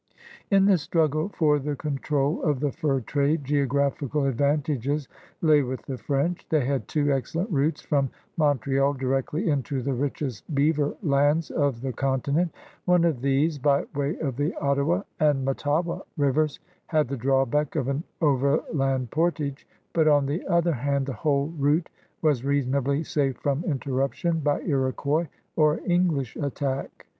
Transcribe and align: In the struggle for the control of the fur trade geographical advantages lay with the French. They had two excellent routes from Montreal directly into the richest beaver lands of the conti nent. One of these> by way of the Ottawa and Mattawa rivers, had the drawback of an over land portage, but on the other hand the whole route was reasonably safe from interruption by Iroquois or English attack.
In 0.49 0.65
the 0.65 0.79
struggle 0.79 1.29
for 1.29 1.59
the 1.59 1.75
control 1.75 2.41
of 2.41 2.59
the 2.59 2.71
fur 2.71 3.01
trade 3.01 3.43
geographical 3.43 4.25
advantages 4.25 5.07
lay 5.41 5.61
with 5.61 5.83
the 5.83 5.99
French. 5.99 6.43
They 6.49 6.65
had 6.65 6.87
two 6.87 7.13
excellent 7.13 7.51
routes 7.51 7.83
from 7.83 8.09
Montreal 8.35 8.93
directly 8.93 9.47
into 9.47 9.83
the 9.83 9.93
richest 9.93 10.55
beaver 10.55 10.95
lands 11.03 11.51
of 11.51 11.81
the 11.81 11.93
conti 11.93 12.31
nent. 12.31 12.49
One 12.85 13.03
of 13.03 13.21
these> 13.21 13.59
by 13.59 13.85
way 13.93 14.17
of 14.17 14.37
the 14.37 14.55
Ottawa 14.55 15.03
and 15.19 15.45
Mattawa 15.45 16.01
rivers, 16.17 16.59
had 16.87 17.07
the 17.07 17.15
drawback 17.15 17.75
of 17.75 17.87
an 17.87 18.03
over 18.21 18.63
land 18.73 19.11
portage, 19.11 19.67
but 19.93 20.07
on 20.07 20.25
the 20.25 20.43
other 20.47 20.73
hand 20.73 21.05
the 21.05 21.13
whole 21.13 21.53
route 21.59 21.89
was 22.23 22.43
reasonably 22.43 23.03
safe 23.03 23.37
from 23.37 23.63
interruption 23.65 24.39
by 24.39 24.61
Iroquois 24.61 25.27
or 25.55 25.79
English 25.85 26.35
attack. 26.37 27.05